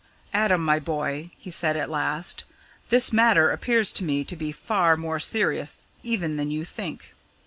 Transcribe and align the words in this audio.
"Adam, 0.33 0.65
my 0.65 0.79
boy," 0.79 1.29
he 1.37 1.51
said 1.51 1.77
at 1.77 1.87
last, 1.87 2.43
"this 2.89 3.13
matter 3.13 3.51
appears 3.51 3.91
to 3.91 4.03
me 4.03 4.23
to 4.23 4.35
be 4.35 4.51
far 4.51 4.97
more 4.97 5.19
serious 5.19 5.81
even 6.01 6.37
than 6.37 6.49
you 6.49 6.65
think. 6.65 7.13